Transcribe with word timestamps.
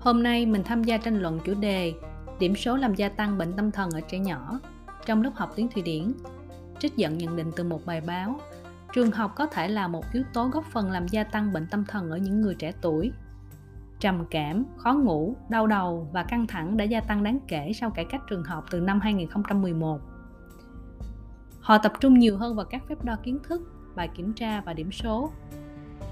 Hôm 0.00 0.22
nay 0.22 0.46
mình 0.46 0.62
tham 0.64 0.84
gia 0.84 0.96
tranh 0.96 1.20
luận 1.20 1.40
chủ 1.44 1.54
đề 1.54 1.94
Điểm 2.38 2.56
số 2.56 2.76
làm 2.76 2.94
gia 2.94 3.08
tăng 3.08 3.38
bệnh 3.38 3.52
tâm 3.52 3.70
thần 3.70 3.90
ở 3.90 4.00
trẻ 4.00 4.18
nhỏ 4.18 4.60
trong 5.06 5.22
lớp 5.22 5.30
học 5.34 5.52
tiếng 5.56 5.68
Thụy 5.68 5.82
Điển. 5.82 6.12
Trích 6.78 6.96
dẫn 6.96 7.18
nhận 7.18 7.36
định 7.36 7.50
từ 7.56 7.64
một 7.64 7.86
bài 7.86 8.00
báo 8.00 8.40
Trường 8.92 9.10
học 9.10 9.32
có 9.36 9.46
thể 9.46 9.68
là 9.68 9.88
một 9.88 10.04
yếu 10.12 10.22
tố 10.32 10.48
góp 10.48 10.64
phần 10.64 10.90
làm 10.90 11.08
gia 11.08 11.24
tăng 11.24 11.52
bệnh 11.52 11.66
tâm 11.70 11.84
thần 11.84 12.10
ở 12.10 12.16
những 12.16 12.40
người 12.40 12.54
trẻ 12.54 12.72
tuổi. 12.80 13.12
Trầm 14.00 14.24
cảm, 14.30 14.64
khó 14.76 14.94
ngủ, 14.94 15.36
đau 15.48 15.66
đầu 15.66 16.08
và 16.12 16.22
căng 16.22 16.46
thẳng 16.46 16.76
đã 16.76 16.84
gia 16.84 17.00
tăng 17.00 17.22
đáng 17.22 17.38
kể 17.48 17.72
sau 17.74 17.90
cải 17.90 18.04
cách 18.04 18.20
trường 18.30 18.44
học 18.44 18.64
từ 18.70 18.80
năm 18.80 19.00
2011. 19.00 20.00
Họ 21.60 21.78
tập 21.78 21.92
trung 22.00 22.18
nhiều 22.18 22.38
hơn 22.38 22.56
vào 22.56 22.66
các 22.66 22.82
phép 22.88 23.04
đo 23.04 23.16
kiến 23.22 23.38
thức, 23.42 23.62
bài 23.94 24.08
kiểm 24.14 24.32
tra 24.32 24.60
và 24.60 24.72
điểm 24.72 24.92
số. 24.92 25.32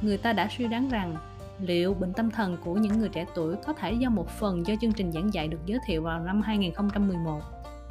Người 0.02 0.18
ta 0.18 0.32
đã 0.32 0.48
suy 0.50 0.66
đoán 0.66 0.88
rằng 0.88 1.16
liệu 1.60 1.94
bệnh 1.94 2.12
tâm 2.12 2.30
thần 2.30 2.56
của 2.64 2.74
những 2.74 2.98
người 2.98 3.08
trẻ 3.08 3.26
tuổi 3.34 3.56
có 3.66 3.72
thể 3.72 3.92
do 3.92 4.10
một 4.10 4.28
phần 4.28 4.66
do 4.66 4.74
chương 4.80 4.92
trình 4.92 5.12
giảng 5.12 5.34
dạy 5.34 5.48
được 5.48 5.66
giới 5.66 5.78
thiệu 5.86 6.02
vào 6.02 6.20
năm 6.20 6.42
2011 6.42 7.40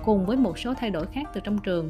cùng 0.04 0.26
với 0.26 0.38
một 0.38 0.60
số 0.60 0.74
thay 0.74 0.90
đổi 0.90 1.05
khác 1.05 1.30
từ 1.34 1.41
trong 1.44 1.58
trường. 1.58 1.90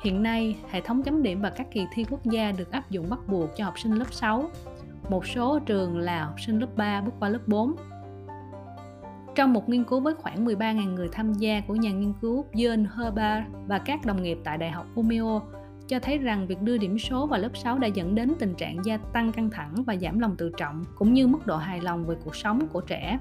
Hiện 0.00 0.22
nay, 0.22 0.56
hệ 0.70 0.80
thống 0.80 1.02
chấm 1.02 1.22
điểm 1.22 1.40
và 1.40 1.50
các 1.50 1.66
kỳ 1.70 1.86
thi 1.92 2.04
quốc 2.10 2.24
gia 2.24 2.52
được 2.52 2.72
áp 2.72 2.90
dụng 2.90 3.10
bắt 3.10 3.18
buộc 3.28 3.56
cho 3.56 3.64
học 3.64 3.78
sinh 3.78 3.92
lớp 3.92 4.12
6. 4.12 4.50
Một 5.08 5.26
số 5.26 5.58
trường 5.58 5.98
là 5.98 6.24
học 6.24 6.40
sinh 6.40 6.58
lớp 6.58 6.76
3 6.76 7.00
bước 7.00 7.12
qua 7.20 7.28
lớp 7.28 7.40
4. 7.46 7.76
Trong 9.34 9.52
một 9.52 9.68
nghiên 9.68 9.84
cứu 9.84 10.00
với 10.00 10.14
khoảng 10.14 10.46
13.000 10.46 10.94
người 10.94 11.08
tham 11.12 11.32
gia 11.32 11.60
của 11.60 11.74
nhà 11.74 11.90
nghiên 11.90 12.12
cứu 12.20 12.44
John 12.52 12.86
Herbert 12.96 13.44
và 13.66 13.78
các 13.78 14.04
đồng 14.04 14.22
nghiệp 14.22 14.38
tại 14.44 14.58
Đại 14.58 14.70
học 14.70 14.86
Umeå 14.94 15.40
cho 15.90 15.98
thấy 16.00 16.18
rằng 16.18 16.46
việc 16.46 16.62
đưa 16.62 16.78
điểm 16.78 16.98
số 16.98 17.26
vào 17.26 17.40
lớp 17.40 17.50
6 17.54 17.78
đã 17.78 17.86
dẫn 17.86 18.14
đến 18.14 18.32
tình 18.38 18.54
trạng 18.54 18.84
gia 18.84 18.96
tăng 18.96 19.32
căng 19.32 19.50
thẳng 19.50 19.74
và 19.86 19.96
giảm 19.96 20.18
lòng 20.18 20.36
tự 20.36 20.50
trọng 20.56 20.84
cũng 20.94 21.14
như 21.14 21.26
mức 21.26 21.46
độ 21.46 21.56
hài 21.56 21.80
lòng 21.80 22.06
về 22.06 22.16
cuộc 22.24 22.36
sống 22.36 22.66
của 22.72 22.80
trẻ. 22.80 23.18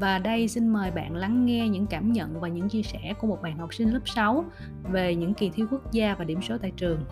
Và 0.00 0.18
đây 0.18 0.48
xin 0.48 0.68
mời 0.68 0.90
bạn 0.90 1.16
lắng 1.16 1.46
nghe 1.46 1.68
những 1.68 1.86
cảm 1.86 2.12
nhận 2.12 2.40
và 2.40 2.48
những 2.48 2.68
chia 2.68 2.82
sẻ 2.82 3.14
của 3.20 3.26
một 3.26 3.42
bạn 3.42 3.58
học 3.58 3.74
sinh 3.74 3.92
lớp 3.92 4.00
6 4.04 4.44
về 4.92 5.14
những 5.14 5.34
kỳ 5.34 5.50
thi 5.50 5.62
quốc 5.70 5.92
gia 5.92 6.14
và 6.14 6.24
điểm 6.24 6.42
số 6.42 6.56
tại 6.62 6.72
trường. 6.76 7.04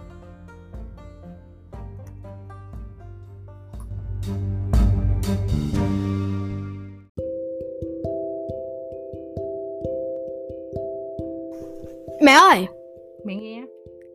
Mẹ 12.23 12.33
ơi, 12.33 12.67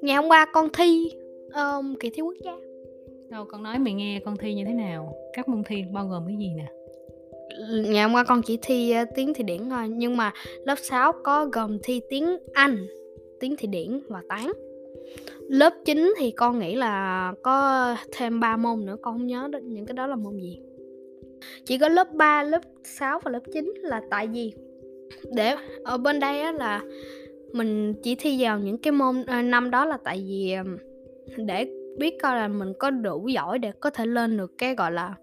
ngày 0.06 0.16
hôm 0.16 0.28
qua 0.28 0.46
con 0.46 0.70
thi 0.74 1.12
um, 1.54 1.96
kỳ 1.96 2.10
thi 2.10 2.22
quốc 2.22 2.36
gia. 2.44 2.52
Đâu 3.30 3.46
con 3.46 3.64
nói 3.64 3.80
mẹ 3.80 3.94
nghe 3.94 4.22
con 4.26 4.38
thi 4.38 4.54
như 4.54 4.64
thế 4.66 4.74
nào? 4.74 5.16
Các 5.34 5.48
môn 5.48 5.64
thi 5.64 5.84
bao 5.94 6.08
gồm 6.08 6.24
cái 6.28 6.38
gì 6.38 6.52
nè? 6.58 6.66
Ngày 7.90 8.04
hôm 8.04 8.14
qua 8.14 8.24
con 8.24 8.42
chỉ 8.42 8.58
thi 8.62 8.94
uh, 9.02 9.08
tiếng 9.16 9.34
Thụy 9.34 9.44
Điển 9.44 9.70
thôi, 9.70 9.90
nhưng 9.90 10.18
mà 10.18 10.34
lớp 10.66 10.76
6 10.82 11.12
có 11.24 11.46
gồm 11.46 11.78
thi 11.84 12.02
tiếng 12.10 12.38
Anh, 12.54 12.88
tiếng 13.40 13.56
Thụy 13.58 13.68
Điển 13.68 14.00
và 14.08 14.22
toán. 14.30 14.46
Lớp 15.50 15.74
9 15.86 16.14
thì 16.18 16.32
con 16.32 16.60
nghĩ 16.60 16.76
là 16.76 17.34
có 17.42 17.96
thêm 18.12 18.40
3 18.40 18.58
môn 18.58 18.86
nữa, 18.86 18.96
con 19.02 19.14
không 19.14 19.28
nhớ 19.28 19.50
những 19.64 19.86
cái 19.86 19.94
đó 19.94 20.08
là 20.08 20.16
môn 20.16 20.38
gì. 20.38 20.60
Chỉ 21.66 21.78
có 21.78 21.90
lớp 21.90 22.14
3, 22.14 22.44
lớp 22.44 22.62
6 22.84 23.20
và 23.24 23.32
lớp 23.32 23.42
9 23.54 23.74
là 23.78 24.02
tại 24.10 24.28
vì 24.28 24.54
để 25.32 25.56
ở 25.84 25.98
bên 25.98 26.20
đây 26.20 26.42
á 26.42 26.52
là 26.52 26.82
mình 27.56 27.94
chỉ 28.04 28.16
thi 28.16 28.38
vào 28.40 28.60
những 28.60 28.78
cái 28.78 28.92
môn 28.92 29.22
uh, 29.22 29.46
năm 29.46 29.72
đó 29.72 29.86
là 29.86 29.98
tại 30.04 30.18
vì 30.28 30.56
để 31.38 31.68
biết 31.98 32.18
coi 32.22 32.36
là 32.36 32.48
mình 32.48 32.74
có 32.80 32.90
đủ 32.90 33.28
giỏi 33.28 33.60
để 33.60 33.72
có 33.72 33.90
thể 33.90 34.06
lên 34.06 34.38
được 34.38 34.52
cái 34.58 34.76
gọi 34.76 34.92
là 34.92 35.16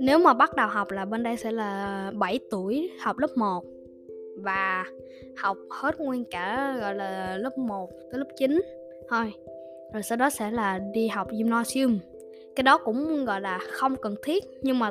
Nếu 0.00 0.18
mà 0.18 0.34
bắt 0.34 0.56
đầu 0.56 0.68
học 0.68 0.90
là 0.90 1.04
bên 1.04 1.22
đây 1.22 1.36
sẽ 1.36 1.52
là 1.52 2.12
7 2.14 2.38
tuổi 2.50 2.90
học 3.00 3.18
lớp 3.18 3.30
1 3.36 3.64
và 4.36 4.84
học 5.36 5.56
hết 5.70 6.00
nguyên 6.00 6.24
cả 6.30 6.76
gọi 6.80 6.94
là 6.94 7.36
lớp 7.36 7.58
1 7.58 7.90
tới 8.10 8.18
lớp 8.18 8.28
9 8.36 8.60
thôi. 9.08 9.32
Rồi 9.92 10.02
sau 10.02 10.16
đó 10.16 10.30
sẽ 10.30 10.50
là 10.50 10.78
đi 10.78 11.08
học 11.08 11.28
gymnasium. 11.30 11.98
Cái 12.56 12.62
đó 12.62 12.78
cũng 12.78 13.24
gọi 13.24 13.40
là 13.40 13.58
không 13.58 13.96
cần 13.96 14.14
thiết 14.22 14.44
nhưng 14.62 14.78
mà 14.78 14.90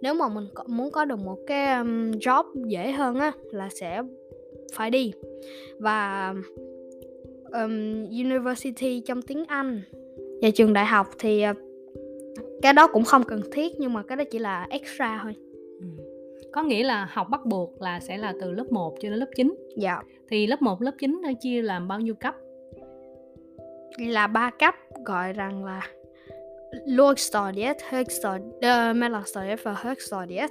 nếu 0.00 0.14
mà 0.14 0.28
mình 0.28 0.44
muốn 0.66 0.90
có 0.90 1.04
được 1.04 1.18
một 1.18 1.38
cái 1.46 1.84
job 2.12 2.44
dễ 2.66 2.90
hơn 2.92 3.18
á 3.18 3.32
là 3.50 3.68
sẽ 3.68 4.02
phải 4.74 4.90
đi. 4.90 5.12
Và 5.78 6.34
um, 7.52 8.04
university 8.10 9.00
trong 9.00 9.22
tiếng 9.22 9.44
Anh 9.48 9.82
và 10.42 10.50
trường 10.54 10.72
đại 10.72 10.86
học 10.86 11.06
thì 11.18 11.44
uh, 11.50 11.56
cái 12.62 12.72
đó 12.72 12.86
cũng 12.86 13.04
không 13.04 13.22
cần 13.22 13.40
thiết 13.52 13.72
nhưng 13.78 13.92
mà 13.92 14.02
cái 14.02 14.16
đó 14.16 14.24
chỉ 14.30 14.38
là 14.38 14.66
extra 14.70 15.20
thôi. 15.22 15.34
Có 16.52 16.62
nghĩa 16.62 16.84
là 16.84 17.08
học 17.12 17.26
bắt 17.30 17.46
buộc 17.46 17.82
là 17.82 18.00
sẽ 18.00 18.16
là 18.16 18.34
từ 18.40 18.52
lớp 18.52 18.72
1 18.72 18.96
cho 19.00 19.10
đến 19.10 19.18
lớp 19.18 19.30
9. 19.36 19.54
dạ 19.76 20.02
Thì 20.28 20.46
lớp 20.46 20.62
1, 20.62 20.82
lớp 20.82 20.92
9 20.98 21.20
nó 21.22 21.30
chia 21.40 21.62
làm 21.62 21.88
bao 21.88 22.00
nhiêu 22.00 22.14
cấp? 22.14 22.34
là 23.98 24.26
ba 24.26 24.50
cấp 24.50 24.74
gọi 25.04 25.32
rằng 25.32 25.64
là 25.64 25.88
lågstadiet, 26.86 27.76
högstadiet, 27.88 28.50
uh, 28.56 28.96
mellanstadiet 28.96 29.62
và 29.62 29.72
högstadiet 29.72 30.50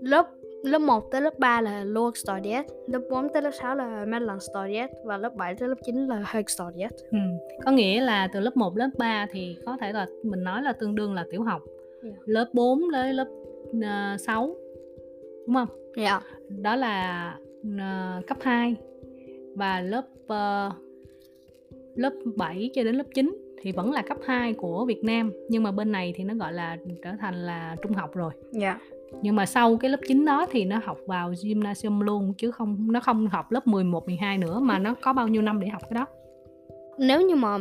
lớp 0.00 0.26
lớp 0.62 0.78
1 0.78 1.10
tới 1.10 1.20
lớp 1.20 1.38
3 1.38 1.60
là 1.60 1.84
lågstadiet 1.84 2.66
lớp 2.86 3.00
4 3.10 3.28
tới 3.32 3.42
lớp 3.42 3.50
6 3.60 3.74
là 3.74 4.04
mellanstadiet 4.04 4.90
và 5.04 5.16
lớp 5.16 5.34
7 5.34 5.54
tới 5.54 5.68
lớp 5.68 5.78
9 5.84 6.06
là 6.06 6.22
högstadiet 6.26 6.92
Ừ. 7.10 7.18
Có 7.64 7.70
nghĩa 7.70 8.00
là 8.00 8.28
từ 8.32 8.40
lớp 8.40 8.56
1, 8.56 8.76
lớp 8.76 8.90
3 8.98 9.26
thì 9.30 9.56
có 9.66 9.76
thể 9.80 9.92
là 9.92 10.06
mình 10.22 10.44
nói 10.44 10.62
là 10.62 10.72
tương 10.72 10.94
đương 10.94 11.14
là 11.14 11.24
tiểu 11.30 11.42
học. 11.42 11.62
Dạ. 12.02 12.10
Lớp 12.24 12.48
4 12.52 12.82
tới 12.92 13.12
lớp 13.12 13.28
uh, 13.68 14.20
6. 14.20 14.56
Đúng 15.46 15.54
không? 15.54 15.68
dạ 15.96 16.20
Đó 16.48 16.76
là 16.76 17.38
ờ, 17.78 18.22
cấp 18.26 18.38
2 18.40 18.76
và 19.54 19.80
lớp 19.80 20.04
ờ, 20.26 20.70
lớp 21.94 22.12
7 22.36 22.70
cho 22.74 22.84
đến 22.84 22.94
lớp 22.94 23.06
9 23.14 23.45
thì 23.60 23.72
vẫn 23.72 23.92
là 23.92 24.02
cấp 24.02 24.16
2 24.26 24.52
của 24.54 24.84
Việt 24.84 25.04
Nam 25.04 25.32
nhưng 25.48 25.62
mà 25.62 25.70
bên 25.72 25.92
này 25.92 26.12
thì 26.16 26.24
nó 26.24 26.34
gọi 26.34 26.52
là 26.52 26.76
trở 27.02 27.10
thành 27.20 27.34
là 27.34 27.76
trung 27.82 27.92
học 27.92 28.14
rồi. 28.14 28.32
dạ 28.52 28.78
Nhưng 29.22 29.36
mà 29.36 29.46
sau 29.46 29.76
cái 29.76 29.90
lớp 29.90 30.00
9 30.08 30.24
đó 30.24 30.46
thì 30.50 30.64
nó 30.64 30.80
học 30.84 30.98
vào 31.06 31.32
gymnasium 31.44 32.00
luôn 32.00 32.34
chứ 32.38 32.50
không 32.50 32.86
nó 32.92 33.00
không 33.00 33.26
học 33.26 33.52
lớp 33.52 33.66
11 33.66 34.06
12 34.06 34.38
nữa 34.38 34.60
mà 34.60 34.78
nó 34.78 34.94
có 35.02 35.12
bao 35.12 35.28
nhiêu 35.28 35.42
năm 35.42 35.60
để 35.60 35.68
học 35.68 35.82
cái 35.90 35.94
đó. 35.94 36.06
nếu 36.98 37.20
như 37.20 37.34
mà 37.34 37.58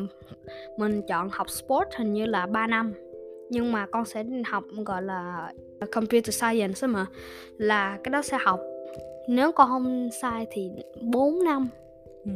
mình 0.77 1.01
chọn 1.07 1.29
học 1.31 1.49
sport 1.49 1.87
hình 1.97 2.13
như 2.13 2.25
là 2.25 2.45
3 2.45 2.67
năm 2.67 2.93
nhưng 3.49 3.71
mà 3.71 3.85
con 3.91 4.05
sẽ 4.05 4.23
học 4.45 4.63
gọi 4.85 5.01
là 5.01 5.51
computer 5.91 6.35
science 6.41 6.87
mà 6.87 7.05
là 7.57 7.97
cái 8.03 8.09
đó 8.11 8.21
sẽ 8.21 8.37
học 8.45 8.59
nếu 9.29 9.51
con 9.51 9.69
không 9.69 10.09
sai 10.21 10.47
thì 10.51 10.71
4 11.01 11.43
năm 11.43 11.69
Ừ. 12.25 12.31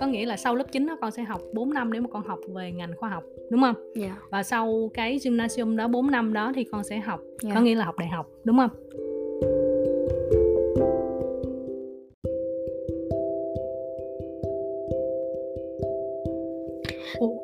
Có 0.00 0.06
nghĩa 0.06 0.26
là 0.26 0.36
sau 0.36 0.56
lớp 0.56 0.64
9 0.72 0.86
đó 0.86 0.96
con 1.00 1.10
sẽ 1.10 1.22
học 1.22 1.40
4 1.52 1.74
năm 1.74 1.92
nếu 1.92 2.02
mà 2.02 2.08
con 2.12 2.22
học 2.22 2.38
về 2.54 2.72
ngành 2.72 2.96
khoa 2.96 3.08
học, 3.08 3.22
đúng 3.50 3.60
không? 3.60 3.74
dạ 3.96 4.16
Và 4.30 4.42
sau 4.42 4.90
cái 4.94 5.18
gymnasium 5.24 5.76
đó 5.76 5.88
4 5.88 6.10
năm 6.10 6.32
đó 6.32 6.52
thì 6.54 6.64
con 6.64 6.84
sẽ 6.84 6.98
học 6.98 7.20
Dạ. 7.42 7.50
có 7.54 7.60
nghĩa 7.60 7.74
là 7.74 7.84
học 7.84 7.98
đại 7.98 8.08
học, 8.08 8.26
đúng 8.44 8.58
không? 8.58 8.70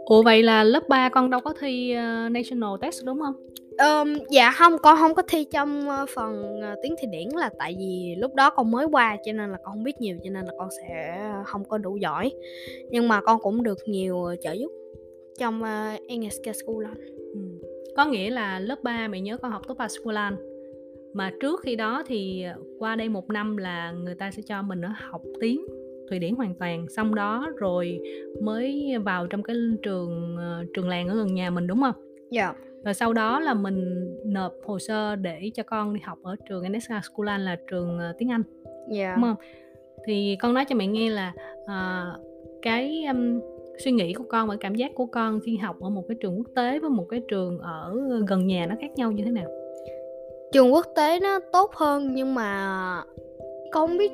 Ủa, 0.05 0.23
vậy 0.23 0.43
là 0.43 0.65
lớp 0.65 0.89
3 0.89 1.09
con 1.09 1.31
đâu 1.31 1.41
có 1.41 1.55
thi 1.61 1.93
ờ, 1.93 2.29
national 2.29 2.71
test 2.81 3.05
đúng 3.05 3.21
không? 3.21 3.35
Ờm, 3.79 4.15
dạ 4.31 4.51
không 4.51 4.79
con 4.83 4.97
không 4.99 5.15
có 5.15 5.23
thi 5.29 5.45
trong 5.45 5.89
ờ, 5.89 6.07
phần 6.15 6.61
ờ, 6.61 6.75
tiếng 6.83 6.95
Thụy 6.97 7.07
Điển 7.07 7.29
là 7.29 7.51
tại 7.59 7.77
vì 7.79 8.15
lúc 8.19 8.35
đó 8.35 8.51
con 8.51 8.71
mới 8.71 8.87
qua 8.87 9.17
cho 9.25 9.33
nên 9.33 9.51
là 9.51 9.59
con 9.65 9.75
không 9.75 9.85
biết 9.85 10.01
nhiều 10.01 10.17
cho 10.25 10.31
nên 10.31 10.45
là 10.45 10.53
con 10.59 10.69
sẽ 10.71 11.19
không 11.45 11.65
có 11.65 11.79
đủ 11.79 11.97
giỏi 11.97 12.33
nhưng 12.91 13.09
mà 13.09 13.21
con 13.21 13.41
cũng 13.43 13.63
được 13.63 13.79
nhiều 13.87 14.25
trợ 14.43 14.53
giúp 14.53 14.71
trong 15.39 15.63
uh, 15.63 16.09
English 16.09 16.43
School 16.45 16.85
Ừ. 17.35 17.41
Có 17.97 18.07
nghĩa 18.07 18.31
là 18.31 18.59
lớp 18.59 18.83
3 18.83 19.09
mày 19.09 19.21
nhớ 19.21 19.37
con 19.37 19.51
học 19.51 19.63
tốt 19.69 19.75
Pascualan 19.79 20.37
mà 21.15 21.33
trước 21.41 21.61
khi 21.61 21.77
đó 21.77 22.03
thì 22.07 22.43
ờ, 22.43 22.55
qua 22.79 22.97
đây 22.97 23.09
một 23.09 23.31
năm 23.31 23.57
là 23.57 23.93
người 23.93 24.15
ta 24.15 24.31
sẽ 24.31 24.43
cho 24.47 24.63
mình 24.63 24.81
ở 24.81 24.89
học 25.11 25.23
tiếng 25.41 25.67
Thụy 26.11 26.19
Điển 26.19 26.35
hoàn 26.35 26.55
toàn 26.55 26.87
xong 26.89 27.15
đó 27.15 27.51
rồi 27.57 28.01
mới 28.43 28.93
vào 29.05 29.27
trong 29.27 29.43
cái 29.43 29.57
trường 29.83 30.37
ờ, 30.39 30.65
trường 30.75 30.89
làng 30.89 31.09
ở 31.09 31.15
gần 31.17 31.35
nhà 31.35 31.51
mình 31.51 31.67
đúng 31.67 31.81
không? 31.81 31.95
dạ 32.31 32.55
Và 32.85 32.93
sau 32.93 33.13
đó 33.13 33.41
là 33.41 33.55
mình 33.55 34.09
nộp 34.25 34.53
hồ 34.65 34.79
sơ 34.79 35.17
để 35.17 35.51
cho 35.55 35.63
con 35.63 35.95
đi 35.95 36.01
học 36.05 36.19
ở 36.23 36.37
trường 36.49 36.73
NSK 36.73 36.93
Schoolan 37.03 37.45
là 37.45 37.57
trường 37.71 37.99
ờ, 37.99 38.13
tiếng 38.19 38.31
Anh 38.31 38.43
dạ 38.91 39.15
đúng 39.17 39.23
không? 39.25 39.37
Thì 40.07 40.37
con 40.41 40.55
nói 40.55 40.65
cho 40.65 40.75
mẹ 40.75 40.87
nghe 40.87 41.11
là 41.11 41.33
à, 41.67 42.07
cái 42.63 43.05
um, 43.09 43.41
suy 43.85 43.93
nghĩ 43.93 44.13
của 44.13 44.25
con 44.29 44.49
và 44.49 44.57
cảm 44.61 44.75
giác 44.75 44.91
của 44.95 45.07
con 45.07 45.41
khi 45.47 45.57
học 45.57 45.77
ở 45.81 45.89
một 45.91 46.05
cái 46.09 46.17
trường 46.21 46.37
quốc 46.39 46.47
tế 46.55 46.79
với 46.79 46.91
một 46.91 47.07
cái 47.11 47.21
trường 47.29 47.59
ở 47.59 47.97
gần 48.29 48.47
nhà 48.47 48.67
nó 48.67 48.75
khác 48.81 48.91
nhau 48.97 49.13
như 49.13 49.25
thế 49.25 49.31
nào? 49.31 49.47
trường 50.53 50.73
quốc 50.73 50.87
tế 50.97 51.21
nó 51.21 51.41
tốt 51.53 51.71
hơn 51.75 52.15
nhưng 52.15 52.35
mà 52.35 53.03
con 53.73 53.89
không 53.89 53.99
biết 53.99 54.13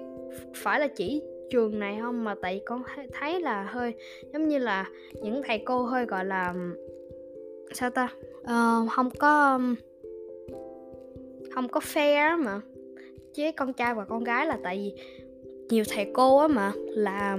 phải 0.54 0.80
là 0.80 0.86
chỉ 0.86 1.22
trường 1.50 1.78
này 1.78 1.98
không 2.00 2.24
mà 2.24 2.34
tại 2.42 2.60
con 2.64 2.82
thấy 3.12 3.40
là 3.40 3.62
hơi 3.62 3.94
giống 4.32 4.48
như 4.48 4.58
là 4.58 4.88
những 5.22 5.42
thầy 5.46 5.58
cô 5.58 5.82
hơi 5.82 6.06
gọi 6.06 6.24
là 6.24 6.54
sao 7.72 7.90
ta? 7.90 8.08
Uh, 8.40 8.90
không 8.90 9.10
có 9.18 9.60
không 11.50 11.68
có 11.68 11.80
fair 11.80 12.44
mà. 12.44 12.60
Chứ 13.34 13.50
con 13.56 13.72
trai 13.72 13.94
và 13.94 14.04
con 14.04 14.24
gái 14.24 14.46
là 14.46 14.58
tại 14.62 14.76
vì 14.76 15.02
nhiều 15.68 15.84
thầy 15.88 16.10
cô 16.14 16.38
á 16.38 16.48
mà 16.48 16.72
là 16.86 17.38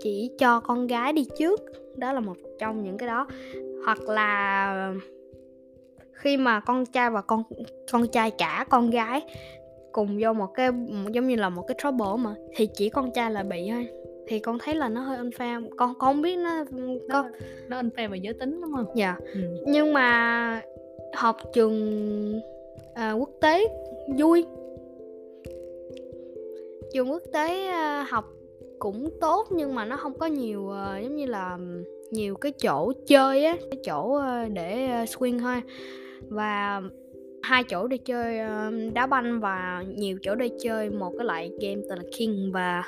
chỉ 0.00 0.30
cho 0.38 0.60
con 0.60 0.86
gái 0.86 1.12
đi 1.12 1.26
trước. 1.38 1.60
Đó 1.96 2.12
là 2.12 2.20
một 2.20 2.36
trong 2.58 2.82
những 2.82 2.98
cái 2.98 3.08
đó. 3.08 3.26
Hoặc 3.84 4.00
là 4.00 4.94
khi 6.12 6.36
mà 6.36 6.60
con 6.60 6.86
trai 6.86 7.10
và 7.10 7.22
con 7.22 7.42
con 7.92 8.08
trai 8.08 8.30
cả 8.30 8.66
con 8.70 8.90
gái 8.90 9.22
cùng 9.92 10.18
vô 10.22 10.32
một 10.32 10.46
cái 10.54 10.68
giống 11.10 11.28
như 11.28 11.36
là 11.36 11.48
một 11.48 11.62
cái 11.68 11.74
trouble 11.78 12.16
mà 12.18 12.34
thì 12.56 12.68
chỉ 12.74 12.88
con 12.88 13.10
trai 13.12 13.30
là 13.30 13.42
bị 13.42 13.70
thôi 13.70 13.88
thì 14.30 14.38
con 14.38 14.58
thấy 14.58 14.74
là 14.74 14.88
nó 14.88 15.00
hơi 15.00 15.18
unfair. 15.18 15.68
Con 15.76 15.94
con 15.98 16.14
không 16.14 16.22
biết 16.22 16.36
nó 16.36 16.64
con 17.12 17.26
nó 17.68 17.82
unfair 17.82 18.10
về 18.10 18.18
giới 18.22 18.34
tính 18.34 18.60
đúng 18.60 18.72
không? 18.72 18.86
Dạ. 18.94 19.16
Ừ. 19.34 19.40
nhưng 19.66 19.92
mà 19.92 20.62
học 21.14 21.36
trường 21.52 22.40
à, 22.94 23.12
quốc 23.12 23.30
tế 23.40 23.66
vui. 24.18 24.44
Trường 26.92 27.10
quốc 27.10 27.22
tế 27.32 27.66
à, 27.66 28.06
học 28.10 28.24
cũng 28.78 29.10
tốt 29.20 29.46
nhưng 29.50 29.74
mà 29.74 29.84
nó 29.84 29.96
không 29.96 30.18
có 30.18 30.26
nhiều 30.26 30.60
uh, 30.60 31.02
giống 31.02 31.16
như 31.16 31.26
là 31.26 31.58
nhiều 32.10 32.34
cái 32.34 32.52
chỗ 32.52 32.92
chơi 33.06 33.44
á 33.44 33.56
cái 33.70 33.80
chỗ 33.84 34.02
uh, 34.02 34.52
để 34.52 34.88
uh, 35.02 35.08
swing 35.08 35.40
thôi. 35.40 35.62
Và 36.28 36.82
hai 37.42 37.64
chỗ 37.64 37.86
để 37.86 37.96
chơi 37.96 38.38
uh, 38.40 38.94
đá 38.94 39.06
banh 39.06 39.40
và 39.40 39.84
nhiều 39.96 40.18
chỗ 40.22 40.34
để 40.34 40.50
chơi. 40.60 40.90
Một 40.90 41.12
cái 41.18 41.26
loại 41.26 41.50
game 41.60 41.82
tên 41.88 41.98
là 41.98 42.04
King 42.18 42.52
và 42.52 42.84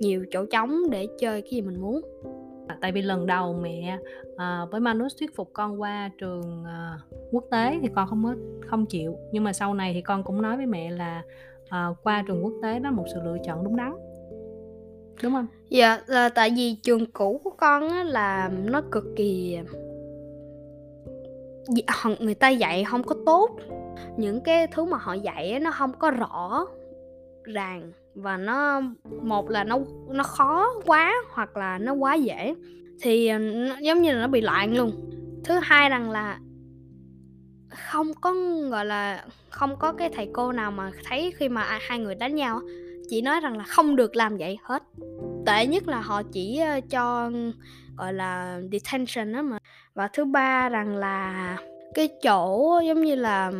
nhiều 0.00 0.24
chỗ 0.30 0.44
trống 0.46 0.90
để 0.90 1.06
chơi 1.18 1.42
cái 1.42 1.50
gì 1.50 1.62
mình 1.62 1.80
muốn. 1.80 2.00
Tại 2.80 2.92
vì 2.92 3.02
lần 3.02 3.26
đầu 3.26 3.58
mẹ 3.62 3.98
uh, 4.32 4.70
với 4.70 4.80
Manus 4.80 5.16
thuyết 5.18 5.36
phục 5.36 5.50
con 5.52 5.80
qua 5.80 6.10
trường 6.18 6.62
uh, 6.62 7.32
quốc 7.32 7.44
tế 7.50 7.78
thì 7.82 7.88
con 7.94 8.08
không 8.08 8.24
có 8.24 8.34
không 8.66 8.86
chịu. 8.86 9.16
Nhưng 9.32 9.44
mà 9.44 9.52
sau 9.52 9.74
này 9.74 9.94
thì 9.94 10.02
con 10.02 10.24
cũng 10.24 10.42
nói 10.42 10.56
với 10.56 10.66
mẹ 10.66 10.90
là 10.90 11.22
uh, 11.64 11.96
qua 12.02 12.24
trường 12.26 12.44
quốc 12.44 12.52
tế 12.62 12.78
đó 12.78 12.90
là 12.90 12.90
một 12.90 13.04
sự 13.14 13.20
lựa 13.24 13.36
chọn 13.44 13.64
đúng 13.64 13.76
đắn. 13.76 13.92
Đúng 15.22 15.32
không? 15.32 15.46
Dạ 15.68 16.00
là 16.06 16.28
tại 16.28 16.50
vì 16.56 16.76
trường 16.82 17.06
cũ 17.12 17.40
của 17.44 17.50
con 17.50 17.88
á 17.88 18.04
là 18.04 18.50
nó 18.64 18.82
cực 18.90 19.04
kỳ 19.16 19.58
người 22.20 22.34
ta 22.34 22.48
dạy 22.48 22.84
không 22.84 23.02
có 23.02 23.14
tốt. 23.26 23.50
Những 24.16 24.40
cái 24.40 24.66
thứ 24.66 24.84
mà 24.84 24.98
họ 24.98 25.12
dạy 25.12 25.60
nó 25.60 25.70
không 25.70 25.92
có 25.98 26.10
rõ 26.10 26.66
ràng 27.42 27.92
và 28.14 28.36
nó 28.36 28.82
một 29.22 29.50
là 29.50 29.64
nó 29.64 29.78
nó 30.08 30.22
khó 30.22 30.66
quá 30.86 31.14
hoặc 31.34 31.56
là 31.56 31.78
nó 31.78 31.92
quá 31.92 32.14
dễ 32.14 32.54
thì 33.00 33.28
ờ, 33.28 33.38
nó, 33.38 33.76
giống 33.82 34.02
như 34.02 34.12
là 34.12 34.20
nó 34.20 34.26
bị 34.26 34.40
loạn 34.40 34.76
luôn. 34.76 35.10
Thứ 35.44 35.58
hai 35.62 35.90
rằng 35.90 36.10
là 36.10 36.38
không 37.68 38.14
có 38.20 38.34
gọi 38.70 38.84
là 38.84 39.24
không 39.50 39.76
có 39.78 39.92
cái 39.92 40.10
thầy 40.12 40.30
cô 40.32 40.52
nào 40.52 40.70
mà 40.70 40.90
thấy 41.04 41.32
khi 41.36 41.48
mà 41.48 41.78
hai 41.80 41.98
người 41.98 42.14
đánh 42.14 42.34
nhau 42.34 42.60
chỉ 43.08 43.22
nói 43.22 43.40
rằng 43.40 43.56
là 43.58 43.64
không 43.64 43.96
được 43.96 44.16
làm 44.16 44.36
vậy 44.36 44.58
hết. 44.62 44.82
Tệ 45.46 45.66
nhất 45.66 45.88
là 45.88 46.00
họ 46.00 46.22
chỉ 46.32 46.58
ờ, 46.58 46.80
cho 46.90 47.30
gọi 47.96 48.12
là 48.12 48.60
detention 48.72 49.32
đó 49.32 49.42
mà. 49.42 49.58
Và 49.94 50.08
thứ 50.08 50.24
ba 50.24 50.68
rằng 50.68 50.96
là 50.96 51.56
cái 51.94 52.08
chỗ 52.22 52.80
giống 52.86 53.02
như 53.02 53.14
là 53.14 53.52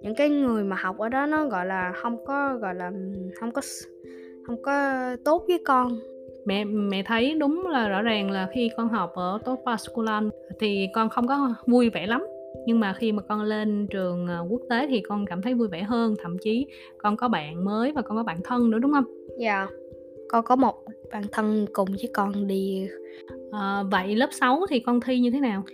những 0.00 0.14
cái 0.14 0.28
người 0.28 0.64
mà 0.64 0.76
học 0.76 0.98
ở 0.98 1.08
đó 1.08 1.26
nó 1.26 1.46
gọi 1.46 1.66
là 1.66 1.92
không 1.94 2.24
có 2.24 2.56
gọi 2.56 2.74
là 2.74 2.92
không 3.40 3.52
có 3.52 3.62
không 4.46 4.62
có 4.62 4.92
tốt 5.24 5.44
với 5.48 5.58
con. 5.64 5.98
Mẹ 6.44 6.64
mẹ 6.64 7.02
thấy 7.02 7.34
đúng 7.34 7.66
là 7.66 7.88
rõ 7.88 8.02
ràng 8.02 8.30
là 8.30 8.48
khi 8.54 8.70
con 8.76 8.88
học 8.88 9.12
ở 9.14 9.38
Topa 9.44 9.76
School 9.76 10.28
thì 10.60 10.88
con 10.94 11.08
không 11.08 11.26
có 11.26 11.54
vui 11.66 11.90
vẻ 11.90 12.06
lắm. 12.06 12.26
Nhưng 12.66 12.80
mà 12.80 12.92
khi 12.92 13.12
mà 13.12 13.22
con 13.28 13.42
lên 13.42 13.86
trường 13.90 14.26
ờ, 14.26 14.46
quốc 14.48 14.60
tế 14.70 14.86
thì 14.86 15.00
con 15.00 15.26
cảm 15.26 15.42
thấy 15.42 15.54
vui 15.54 15.68
vẻ 15.68 15.82
hơn. 15.82 16.14
Thậm 16.22 16.36
chí 16.38 16.66
con 16.98 17.16
có 17.16 17.28
bạn 17.28 17.64
mới 17.64 17.92
và 17.92 18.02
con 18.02 18.16
có 18.16 18.22
bạn 18.22 18.38
thân 18.44 18.70
nữa 18.70 18.78
đúng 18.78 18.92
không? 18.92 19.04
Dạ 19.38 19.58
yeah. 19.58 19.70
con 20.28 20.44
có 20.44 20.56
một 20.56 20.74
bạn 21.12 21.22
thân 21.32 21.66
cùng 21.72 21.88
với 21.88 22.10
con 22.14 22.46
đi. 22.46 22.88
À, 23.52 23.82
vậy 23.90 24.16
lớp 24.16 24.28
6 24.32 24.60
thì 24.70 24.80
con 24.80 25.00
thi 25.00 25.18
như 25.18 25.30
thế 25.30 25.40
nào? 25.40 25.64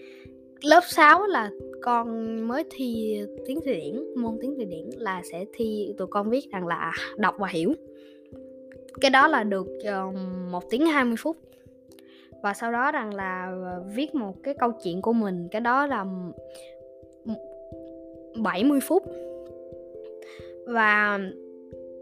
Lớp 0.62 0.80
6 0.88 1.26
là 1.26 1.50
con 1.82 2.38
mới 2.49 2.64
thi 2.70 3.20
tiếng 3.46 3.61
Thụy 3.61 3.75
Điển 3.75 4.14
môn 4.17 4.38
tiếng 4.40 4.56
Thụy 4.56 4.64
Điển 4.64 4.90
là 4.96 5.23
sẽ 5.25 5.44
thi 5.52 5.94
tụi 5.99 6.06
con 6.06 6.31
viết 6.31 6.50
rằng 6.52 6.67
là 6.67 6.93
đọc 7.17 7.34
và 7.38 7.49
hiểu. 7.49 7.73
Cái 9.00 9.11
đó 9.11 9.29
là 9.29 9.44
được 9.44 9.67
ờ, 9.84 10.06
một 10.50 10.50
1 10.50 10.70
tiếng 10.70 10.87
20 10.87 11.17
phút. 11.19 11.37
Và 12.43 12.55
sau 12.55 12.73
đó 12.73 12.93
rằng 12.93 13.14
là 13.14 13.52
ờ, 13.64 13.82
viết 13.94 14.14
một 14.14 14.43
cái 14.43 14.55
câu 14.55 14.73
chuyện 14.84 15.02
của 15.02 15.12
mình 15.12 15.49
cái 15.50 15.61
đó 15.61 15.87
là 15.87 16.05
70 18.37 18.81
phút. 18.81 19.02
Và 20.67 21.20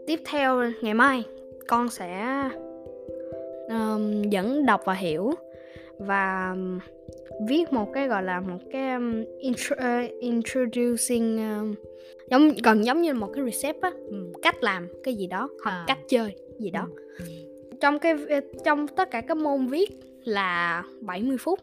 tiếp 0.07 0.19
theo 0.25 0.63
ngày 0.81 0.93
mai 0.93 1.23
con 1.67 1.89
sẽ 1.89 2.43
um, 3.69 4.21
dẫn 4.21 4.65
đọc 4.65 4.81
và 4.85 4.93
hiểu. 4.93 5.31
Và 5.97 6.55
viết 7.47 7.73
một 7.73 7.93
cái 7.93 8.07
gọi 8.07 8.23
là 8.23 8.39
một 8.39 8.59
cái 8.71 8.93
um, 8.93 9.23
intro, 9.39 9.75
uh, 9.75 10.19
introducing 10.19 11.37
um, 11.37 11.75
giống 12.29 12.49
gần 12.63 12.85
giống 12.85 13.01
như 13.01 13.13
một 13.13 13.29
cái 13.33 13.45
recept 13.45 13.81
á 13.81 13.91
ừ. 14.09 14.31
cách 14.41 14.63
làm 14.63 14.87
cái 15.03 15.15
gì 15.15 15.27
đó 15.27 15.49
hoặc 15.63 15.71
à. 15.71 15.83
cách 15.87 15.99
chơi 16.07 16.35
gì 16.59 16.69
đó 16.69 16.87
ừ. 17.19 17.25
trong 17.81 17.99
cái 17.99 18.15
trong 18.65 18.87
tất 18.87 19.11
cả 19.11 19.21
các 19.21 19.37
môn 19.37 19.67
viết 19.67 19.89
là 20.23 20.83
70 21.01 21.37
phút 21.39 21.59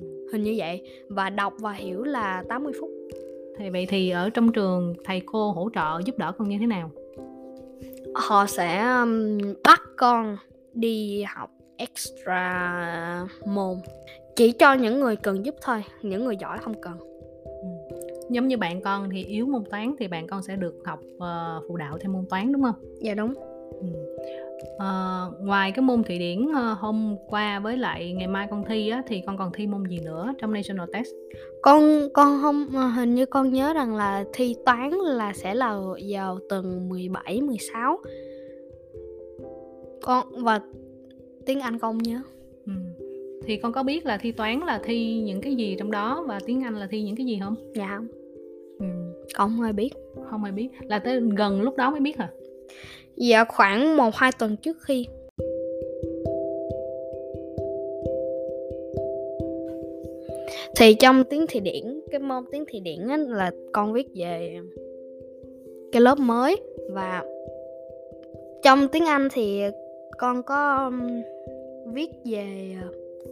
ừ. 0.00 0.28
hình 0.32 0.42
như 0.42 0.54
vậy 0.58 0.82
và 1.08 1.30
đọc 1.30 1.54
và 1.60 1.72
hiểu 1.72 2.04
là 2.04 2.44
80 2.48 2.72
phút 2.80 2.90
thì 3.58 3.70
vậy 3.70 3.86
thì 3.88 4.10
ở 4.10 4.30
trong 4.30 4.52
trường 4.52 4.94
thầy 5.04 5.22
cô 5.26 5.52
hỗ 5.52 5.70
trợ 5.74 6.00
giúp 6.04 6.18
đỡ 6.18 6.32
con 6.38 6.48
như 6.48 6.56
thế 6.60 6.66
nào 6.66 6.90
họ 8.14 8.46
sẽ 8.46 8.82
um, 9.02 9.38
bắt 9.64 9.82
con 9.96 10.36
đi 10.74 11.22
học 11.22 11.50
extra 11.76 13.26
môn 13.46 13.76
chỉ 14.38 14.52
cho 14.52 14.74
những 14.74 15.00
người 15.00 15.16
cần 15.16 15.44
giúp 15.44 15.54
thôi 15.62 15.84
những 16.02 16.24
người 16.24 16.36
giỏi 16.36 16.58
không 16.58 16.80
cần. 16.80 16.98
Ừ. 17.44 17.68
giống 18.30 18.48
như 18.48 18.56
bạn 18.56 18.80
con 18.82 19.10
thì 19.10 19.24
yếu 19.24 19.46
môn 19.46 19.64
toán 19.70 19.94
thì 19.98 20.08
bạn 20.08 20.26
con 20.26 20.42
sẽ 20.42 20.56
được 20.56 20.74
học 20.84 21.00
uh, 21.16 21.64
phụ 21.68 21.76
đạo 21.76 21.98
thêm 22.00 22.12
môn 22.12 22.26
toán 22.30 22.52
đúng 22.52 22.62
không? 22.62 22.74
Dạ 23.00 23.14
đúng. 23.14 23.34
Ừ. 23.80 23.86
uh, 24.74 25.40
ngoài 25.40 25.72
cái 25.72 25.82
môn 25.82 26.02
thụy 26.02 26.18
điển 26.18 26.44
uh, 26.44 26.78
hôm 26.78 27.16
qua 27.28 27.60
với 27.60 27.76
lại 27.76 28.12
ngày 28.12 28.26
mai 28.26 28.46
con 28.50 28.64
thi 28.64 28.88
á 28.88 29.02
thì 29.06 29.22
con 29.26 29.38
còn 29.38 29.52
thi 29.52 29.66
môn 29.66 29.84
gì 29.84 29.98
nữa 30.04 30.34
trong 30.38 30.52
national 30.52 30.88
test? 30.92 31.08
Con 31.62 32.08
con 32.14 32.38
không 32.42 32.66
hình 32.96 33.14
như 33.14 33.26
con 33.26 33.52
nhớ 33.52 33.72
rằng 33.72 33.96
là 33.96 34.24
thi 34.32 34.56
toán 34.66 34.90
là 34.90 35.32
sẽ 35.32 35.54
là 35.54 35.80
vào 36.12 36.38
tuần 36.48 36.88
17 36.88 37.40
16 37.40 37.98
con 40.02 40.26
và 40.44 40.60
tiếng 41.46 41.60
Anh 41.60 41.78
con 41.78 41.98
nhớ 41.98 42.20
thì 43.46 43.56
con 43.56 43.72
có 43.72 43.82
biết 43.82 44.06
là 44.06 44.18
thi 44.18 44.32
toán 44.32 44.60
là 44.60 44.80
thi 44.84 45.20
những 45.20 45.40
cái 45.40 45.54
gì 45.54 45.76
trong 45.78 45.90
đó 45.90 46.24
và 46.28 46.40
tiếng 46.46 46.64
anh 46.64 46.76
là 46.76 46.86
thi 46.90 47.02
những 47.02 47.16
cái 47.16 47.26
gì 47.26 47.38
không? 47.42 47.54
Dạ 47.74 47.88
không. 47.96 48.06
Ừ. 48.78 48.86
con 49.34 49.50
không 49.56 49.64
ai 49.64 49.72
biết. 49.72 49.90
Không 50.30 50.44
ai 50.44 50.52
biết. 50.52 50.68
Là 50.80 50.98
tới 50.98 51.20
gần 51.36 51.62
lúc 51.62 51.76
đó 51.76 51.90
mới 51.90 52.00
biết 52.00 52.16
hả? 52.16 52.30
Dạ 53.16 53.44
khoảng 53.44 53.96
một 53.96 54.14
hai 54.14 54.30
tuần 54.38 54.56
trước 54.56 54.76
khi. 54.80 55.06
Thì 60.76 60.94
trong 60.94 61.24
tiếng 61.24 61.46
thị 61.48 61.60
điển 61.60 62.00
cái 62.10 62.20
môn 62.20 62.44
tiếng 62.52 62.64
thị 62.68 62.80
điển 62.80 63.08
á, 63.08 63.16
là 63.16 63.50
con 63.72 63.92
viết 63.92 64.08
về 64.14 64.60
cái 65.92 66.02
lớp 66.02 66.18
mới 66.18 66.56
và 66.90 67.24
trong 68.62 68.88
tiếng 68.88 69.04
anh 69.04 69.28
thì 69.32 69.62
con 70.18 70.42
có 70.42 70.84
um, 70.84 71.22
viết 71.94 72.10
về 72.24 72.74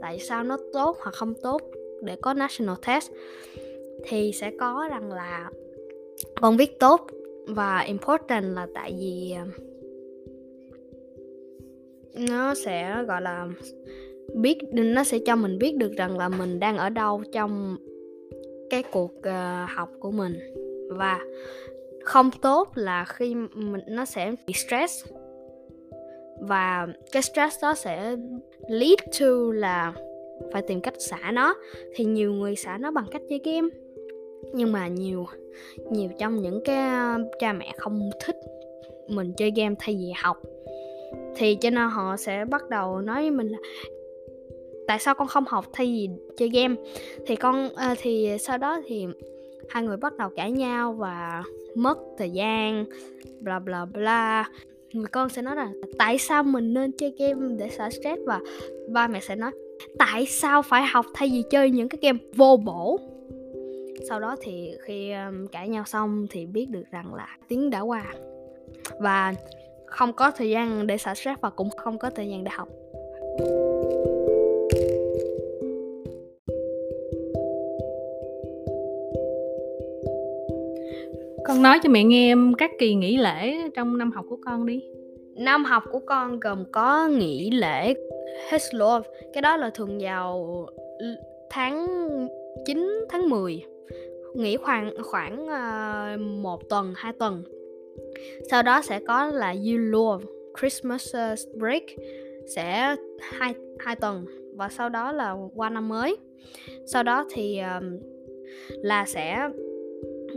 tại 0.00 0.18
sao 0.18 0.44
nó 0.44 0.58
tốt 0.72 0.96
hoặc 1.00 1.14
không 1.14 1.34
tốt 1.42 1.62
để 2.02 2.16
có 2.22 2.34
national 2.34 2.76
test 2.86 3.10
thì 4.04 4.32
sẽ 4.34 4.50
có 4.60 4.88
rằng 4.90 5.12
là 5.12 5.50
con 6.40 6.56
viết 6.56 6.78
tốt 6.80 7.06
và 7.46 7.80
important 7.80 8.44
là 8.54 8.66
tại 8.74 8.94
vì 8.98 9.34
um, 9.40 9.50
nó 12.28 12.54
sẽ 12.54 13.04
gọi 13.08 13.22
là 13.22 13.48
biết 14.34 14.58
nó 14.72 15.04
sẽ 15.04 15.18
cho 15.18 15.36
mình 15.36 15.58
biết 15.58 15.76
được 15.76 15.92
rằng 15.96 16.18
là 16.18 16.28
mình 16.28 16.60
đang 16.60 16.76
ở 16.76 16.90
đâu 16.90 17.22
trong 17.32 17.76
cái 18.70 18.82
cuộc 18.82 19.12
uh, 19.18 19.70
học 19.76 19.90
của 20.00 20.10
mình. 20.10 20.38
Và 20.90 21.20
không 22.04 22.30
tốt 22.42 22.68
là 22.74 23.04
khi 23.04 23.34
mình 23.54 23.80
nó 23.88 24.04
sẽ 24.04 24.34
bị 24.46 24.52
stress 24.52 25.06
và 26.40 26.86
cái 27.12 27.22
stress 27.22 27.62
đó 27.62 27.74
sẽ 27.74 28.16
lead 28.68 28.98
to 29.20 29.26
là 29.54 29.92
phải 30.52 30.62
tìm 30.62 30.80
cách 30.80 30.94
xả 30.98 31.30
nó. 31.32 31.54
Thì 31.94 32.04
nhiều 32.04 32.32
người 32.32 32.56
xả 32.56 32.78
nó 32.78 32.90
bằng 32.90 33.06
cách 33.10 33.22
chơi 33.28 33.40
game. 33.44 33.68
Nhưng 34.52 34.72
mà 34.72 34.88
nhiều 34.88 35.26
nhiều 35.90 36.10
trong 36.18 36.42
những 36.42 36.60
cái 36.64 36.88
ờ, 36.88 37.18
cha 37.38 37.52
mẹ 37.52 37.72
không 37.78 38.10
thích 38.24 38.36
mình 39.08 39.32
chơi 39.36 39.52
game 39.56 39.74
thay 39.78 39.96
vì 39.96 40.12
học. 40.22 40.36
Thì 41.36 41.54
cho 41.54 41.70
nên 41.70 41.88
họ 41.88 42.16
sẽ 42.16 42.44
bắt 42.44 42.68
đầu 42.68 43.00
nói 43.00 43.20
với 43.20 43.30
mình 43.30 43.48
là 43.48 43.58
tại 44.86 44.98
sao 44.98 45.14
con 45.14 45.28
không 45.28 45.44
học 45.48 45.64
thay 45.72 45.86
vì 45.86 46.08
chơi 46.36 46.48
game? 46.48 46.74
Thì 47.26 47.36
con 47.36 47.74
à, 47.74 47.94
thì 47.98 48.36
sau 48.40 48.58
đó 48.58 48.80
thì 48.86 49.06
hai 49.68 49.82
người 49.82 49.96
bắt 49.96 50.16
đầu 50.16 50.28
cãi 50.36 50.50
nhau 50.50 50.92
và 50.92 51.42
mất 51.74 51.98
thời 52.18 52.30
gian 52.30 52.84
bla 53.40 53.58
bla 53.58 53.84
bla 53.84 54.50
người 54.92 55.06
con 55.06 55.28
sẽ 55.28 55.42
nói 55.42 55.56
là 55.56 55.70
tại 55.98 56.18
sao 56.18 56.42
mình 56.42 56.74
nên 56.74 56.92
chơi 56.92 57.14
game 57.18 57.54
để 57.58 57.68
xả 57.68 57.90
stress? 57.90 58.22
Và 58.26 58.40
ba 58.88 59.08
mẹ 59.08 59.20
sẽ 59.20 59.36
nói, 59.36 59.50
tại 59.98 60.26
sao 60.26 60.62
phải 60.62 60.82
học 60.86 61.06
thay 61.14 61.28
vì 61.32 61.42
chơi 61.50 61.70
những 61.70 61.88
cái 61.88 61.98
game 62.02 62.18
vô 62.34 62.56
bổ? 62.56 63.00
Sau 64.08 64.20
đó 64.20 64.36
thì 64.40 64.70
khi 64.80 65.12
cãi 65.52 65.68
nhau 65.68 65.84
xong 65.86 66.26
thì 66.30 66.46
biết 66.46 66.66
được 66.70 66.84
rằng 66.90 67.14
là 67.14 67.38
tiếng 67.48 67.70
đã 67.70 67.80
qua. 67.80 68.04
Và 69.00 69.34
không 69.86 70.12
có 70.12 70.30
thời 70.30 70.50
gian 70.50 70.86
để 70.86 70.98
xả 70.98 71.14
stress 71.14 71.40
và 71.40 71.50
cũng 71.50 71.70
không 71.70 71.98
có 71.98 72.10
thời 72.10 72.28
gian 72.28 72.44
để 72.44 72.50
học. 72.54 72.68
Con 81.46 81.62
nói 81.62 81.78
cho 81.82 81.88
mẹ 81.88 82.04
nghe 82.04 82.34
các 82.58 82.70
kỳ 82.78 82.94
nghỉ 82.94 83.16
lễ 83.16 83.70
trong 83.74 83.98
năm 83.98 84.12
học 84.12 84.24
của 84.28 84.38
con 84.44 84.66
đi. 84.66 84.84
Năm 85.34 85.64
học 85.64 85.82
của 85.92 86.00
con 86.06 86.40
gồm 86.40 86.64
có 86.72 87.08
nghỉ 87.08 87.50
lễ 87.50 87.94
Heslov 88.48 89.06
cái 89.32 89.42
đó 89.42 89.56
là 89.56 89.70
thường 89.70 89.98
vào 90.00 90.66
tháng 91.50 91.86
9 92.64 93.04
tháng 93.08 93.28
10 93.28 93.62
nghỉ 94.34 94.56
khoảng 94.56 94.90
khoảng 95.02 95.46
uh, 95.46 96.20
một 96.20 96.68
tuần 96.68 96.92
hai 96.96 97.12
tuần. 97.12 97.42
Sau 98.50 98.62
đó 98.62 98.82
sẽ 98.82 99.00
có 99.06 99.26
là 99.26 99.54
Yule 99.66 100.26
Christmas 100.60 101.14
ờ, 101.14 101.34
break 101.54 101.82
sẽ 102.54 102.96
hai 103.20 103.54
hai 103.78 103.96
tuần 103.96 104.24
và 104.56 104.68
sau 104.68 104.88
đó 104.88 105.12
là 105.12 105.36
qua 105.54 105.70
năm 105.70 105.88
mới. 105.88 106.16
Sau 106.86 107.02
đó 107.02 107.24
thì 107.30 107.58
um, 107.58 107.98
là 108.82 109.04
sẽ 109.06 109.48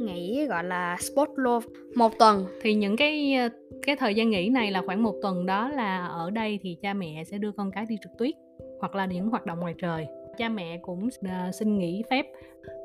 nghỉ 0.05 0.45
gọi 0.45 0.63
là 0.63 0.97
sport 0.99 1.29
love. 1.35 1.67
Một 1.95 2.19
tuần. 2.19 2.45
Thì 2.61 2.73
những 2.73 2.97
cái 2.97 3.35
cái 3.81 3.95
thời 3.95 4.15
gian 4.15 4.29
nghỉ 4.29 4.49
này 4.49 4.71
là 4.71 4.81
khoảng 4.85 5.03
một 5.03 5.15
tuần 5.21 5.45
đó 5.45 5.69
là 5.69 6.05
ở 6.05 6.29
đây 6.29 6.59
thì 6.61 6.77
cha 6.81 6.93
mẹ 6.93 7.23
sẽ 7.23 7.37
đưa 7.37 7.51
con 7.51 7.71
cái 7.71 7.85
đi 7.89 7.97
trượt 8.03 8.17
tuyết 8.17 8.33
hoặc 8.79 8.95
là 8.95 9.05
những 9.05 9.27
hoạt 9.27 9.45
động 9.45 9.59
ngoài 9.59 9.73
trời. 9.81 10.07
Cha 10.37 10.49
mẹ 10.49 10.79
cũng 10.81 11.07
uh, 11.07 11.55
xin 11.59 11.77
nghỉ 11.77 12.03
phép 12.09 12.25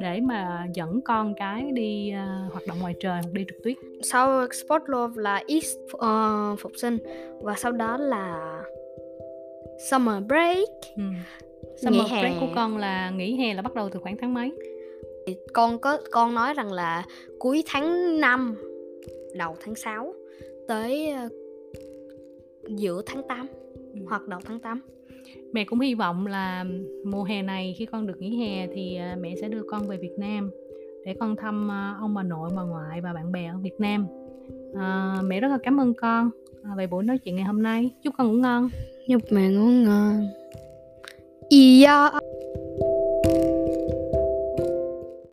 để 0.01 0.21
mà 0.21 0.67
dẫn 0.75 1.01
con 1.05 1.35
cái 1.37 1.71
đi 1.73 2.13
uh, 2.13 2.53
hoạt 2.53 2.67
động 2.69 2.79
ngoài 2.81 2.95
trời 3.01 3.21
đi 3.33 3.45
trượt 3.49 3.61
tuyết. 3.65 3.77
Sau 4.03 4.47
sport 4.53 4.83
love 4.87 5.23
là 5.23 5.43
East 5.49 5.77
uh, 5.97 6.61
phục 6.61 6.73
sinh 6.77 6.99
và 7.43 7.55
sau 7.57 7.73
đó 7.73 7.97
là 7.97 8.59
summer 9.91 10.25
break. 10.27 10.69
Ừ. 10.97 11.03
summer 11.77 12.01
nghỉ 12.01 12.21
break 12.21 12.33
hè. 12.33 12.41
của 12.41 12.53
con 12.55 12.77
là 12.77 13.11
nghỉ 13.11 13.37
hè 13.37 13.55
là 13.55 13.63
bắt 13.63 13.75
đầu 13.75 13.89
từ 13.89 14.01
khoảng 14.01 14.17
tháng 14.17 14.35
mấy 14.35 14.53
con 15.53 15.79
có 15.79 15.99
con 16.11 16.35
nói 16.35 16.55
rằng 16.55 16.73
là 16.73 17.05
cuối 17.39 17.63
tháng 17.67 18.21
5 18.21 18.55
đầu 19.35 19.57
tháng 19.61 19.75
6 19.75 20.15
tới 20.69 21.13
uh, 21.27 21.33
giữa 22.69 23.03
tháng 23.07 23.23
8 23.29 23.47
ừ. 23.95 24.01
hoặc 24.09 24.29
đầu 24.29 24.41
tháng 24.45 24.61
8 24.61 24.81
mẹ 25.53 25.65
cũng 25.65 25.81
hy 25.81 25.95
vọng 25.95 26.27
là 26.27 26.65
mùa 27.05 27.25
hè 27.25 27.43
này 27.43 27.75
khi 27.79 27.87
con 27.87 28.07
được 28.07 28.21
nghỉ 28.21 28.37
hè 28.37 28.67
thì 28.67 28.99
uh, 29.13 29.19
mẹ 29.21 29.35
sẽ 29.41 29.49
đưa 29.49 29.63
con 29.71 29.89
về 29.89 29.97
Việt 29.97 30.19
Nam 30.19 30.51
để 31.05 31.15
con 31.21 31.37
thăm 31.37 31.69
uh, 31.69 32.03
ông 32.03 32.15
bà 32.15 32.23
nội 32.23 32.51
bà 32.57 32.63
ngoại 32.63 33.01
và 33.01 33.13
bạn 33.13 33.33
bè 33.33 33.47
ở 33.47 33.59
Việt 33.63 33.81
Nam. 33.81 34.07
À, 34.75 35.19
mẹ 35.25 35.41
rất 35.41 35.49
là 35.49 35.59
cảm 35.63 35.81
ơn 35.81 35.95
con 35.95 36.31
về 36.77 36.87
buổi 36.87 37.05
nói 37.05 37.19
chuyện 37.19 37.37
ngày 37.37 37.45
hôm 37.45 37.63
nay. 37.63 37.91
Chúc 38.03 38.15
con 38.19 38.29
ngủ 38.29 38.35
ngon. 38.35 38.71
Chúc 39.09 39.23
mẹ 39.31 39.49
ngủ 39.49 39.67
ngon. 39.67 40.27
Yeah 41.51 42.15